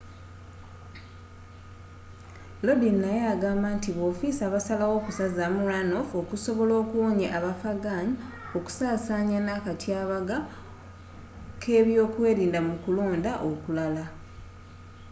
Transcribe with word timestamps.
lodin 2.65 2.97
naye 3.03 3.19
yagamba 3.29 3.67
nti 3.77 3.89
b'ofiisa 3.95 4.45
basalawo 4.53 4.93
okusazaamu 4.99 5.61
runoff 5.71 6.09
okusobola 6.21 6.73
okuwonya 6.83 7.27
abafghan 7.37 8.07
okusasaanya 8.57 9.39
na 9.45 9.51
akatyabaga 9.59 10.37
k'ebyokwelinda 11.61 12.59
mu 12.67 12.75
kulonda 12.83 13.31
okulala 13.49 14.05